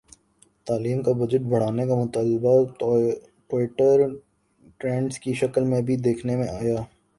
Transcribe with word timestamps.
تعلیم 0.67 1.01
کا 1.03 1.11
بجٹ 1.11 1.41
بڑھانے 1.49 1.85
کا 1.87 1.95
مطالبہ 1.95 2.53
ٹوئٹر 3.49 4.07
ٹرینڈز 4.79 5.19
کی 5.19 5.33
شکل 5.41 5.63
میں 5.65 5.81
بھی 5.81 5.95
دیکھنے 6.03 6.35
میں 6.35 6.47
آیا 6.49 6.75